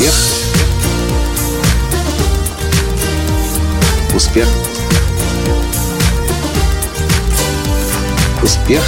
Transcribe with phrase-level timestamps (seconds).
[0.00, 0.14] Успех.
[4.14, 4.48] Успех.
[8.42, 8.82] Успех.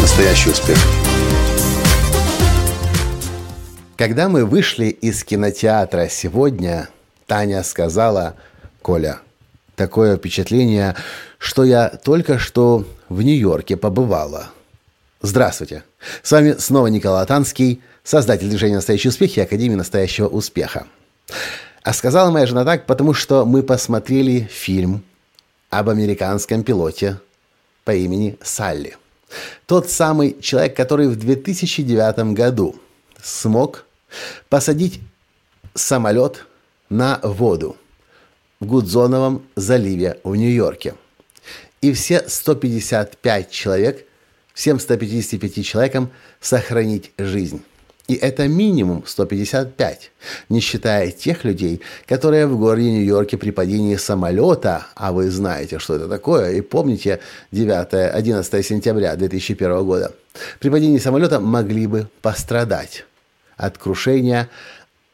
[0.00, 0.78] Настоящий успех.
[3.98, 6.88] Когда мы вышли из кинотеатра сегодня,
[7.26, 8.36] Таня сказала,
[8.80, 9.18] Коля,
[9.76, 10.96] такое впечатление,
[11.36, 14.48] что я только что в Нью-Йорке побывала.
[15.24, 15.84] Здравствуйте.
[16.24, 20.88] С вами снова Николай Танский, создатель движения «Настоящий успех» и Академии «Настоящего успеха».
[21.84, 25.04] А сказала моя жена так, потому что мы посмотрели фильм
[25.70, 27.20] об американском пилоте
[27.84, 28.96] по имени Салли.
[29.66, 32.74] Тот самый человек, который в 2009 году
[33.22, 33.84] смог
[34.48, 35.00] посадить
[35.74, 36.46] самолет
[36.88, 37.76] на воду
[38.58, 40.96] в Гудзоновом заливе в Нью-Йорке.
[41.80, 44.04] И все 155 человек,
[44.54, 47.62] всем 155 человекам сохранить жизнь.
[48.08, 50.10] И это минимум 155,
[50.48, 55.94] не считая тех людей, которые в городе Нью-Йорке при падении самолета, а вы знаете, что
[55.94, 57.20] это такое, и помните
[57.52, 60.12] 9-11 сентября 2001 года,
[60.58, 63.06] при падении самолета могли бы пострадать
[63.56, 64.48] от крушения,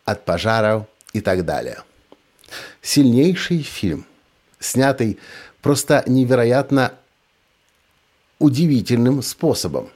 [0.05, 1.83] от пожаров и так далее.
[2.81, 4.07] Сильнейший фильм,
[4.59, 5.19] снятый
[5.61, 6.93] просто невероятно
[8.39, 9.89] удивительным способом.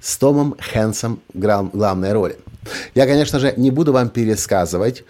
[0.00, 2.38] С Томом Хэнсом в главной роли.
[2.94, 5.04] Я, конечно же, не буду вам пересказывать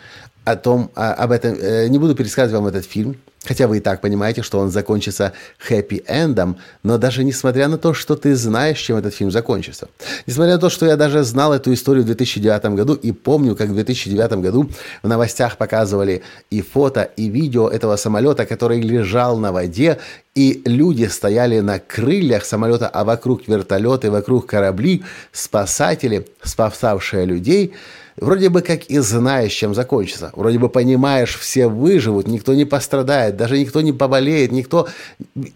[0.44, 4.00] о том, об этом, э, не буду пересказывать вам этот фильм, Хотя вы и так
[4.00, 5.32] понимаете, что он закончится
[5.68, 9.88] хэппи-эндом, но даже несмотря на то, что ты знаешь, чем этот фильм закончится.
[10.26, 13.68] Несмотря на то, что я даже знал эту историю в 2009 году и помню, как
[13.68, 14.68] в 2009 году
[15.02, 19.98] в новостях показывали и фото, и видео этого самолета, который лежал на воде,
[20.34, 27.72] и люди стояли на крыльях самолета, а вокруг вертолеты, вокруг корабли, спасатели, спасавшие людей–
[28.18, 30.32] Вроде бы как и знаешь, чем закончится.
[30.34, 34.88] Вроде бы понимаешь, все выживут, никто не пострадает, даже никто не поболеет, никто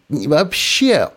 [0.08, 1.10] вообще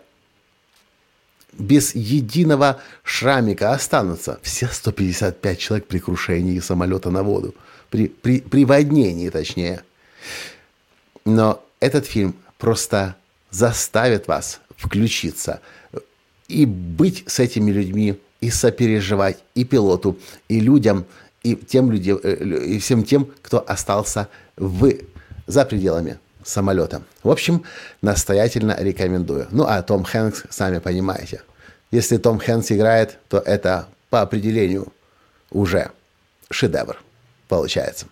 [1.53, 4.39] без единого шрамика останутся.
[4.41, 7.53] Все 155 человек при крушении самолета на воду.
[7.89, 9.83] При, при, при воднении, точнее.
[11.25, 13.15] Но этот фильм просто
[13.51, 15.61] заставит вас включиться
[16.47, 20.17] и быть с этими людьми, и сопереживать и пилоту,
[20.49, 21.05] и людям–
[21.43, 22.35] и, тем людям, э,
[22.65, 24.93] и всем тем, кто остался в,
[25.45, 27.01] за пределами самолета.
[27.23, 27.63] В общем,
[28.01, 29.47] настоятельно рекомендую.
[29.51, 31.41] Ну, а Том Хэнкс, сами понимаете.
[31.91, 34.87] Если Том Хэнкс играет, то это по определению
[35.51, 35.91] уже
[36.49, 36.97] шедевр
[37.47, 38.07] получается.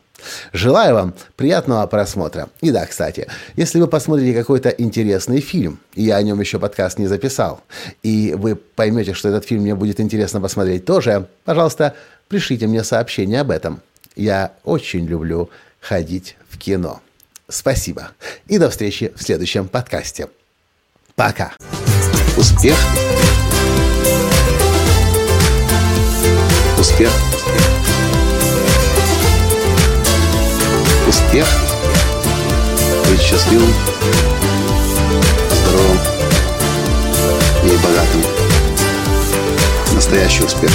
[0.53, 2.49] Желаю вам приятного просмотра.
[2.61, 6.99] И да, кстати, если вы посмотрите какой-то интересный фильм, и я о нем еще подкаст
[6.99, 7.61] не записал,
[8.03, 11.95] и вы поймете, что этот фильм мне будет интересно посмотреть тоже, пожалуйста,
[12.27, 13.81] пришлите мне сообщение об этом.
[14.15, 15.49] Я очень люблю
[15.79, 17.01] ходить в кино.
[17.51, 18.11] Спасибо.
[18.47, 20.29] И до встречи в следующем подкасте.
[21.15, 21.51] Пока.
[22.37, 22.77] Успех.
[26.79, 27.11] Успех.
[31.07, 31.47] Успех.
[33.09, 33.73] Быть счастливым,
[35.51, 35.99] здоровым
[37.65, 38.23] и богатым.
[39.93, 40.71] Настоящий успех.